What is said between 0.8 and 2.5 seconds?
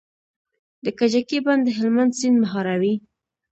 د کجکي بند د هلمند سیند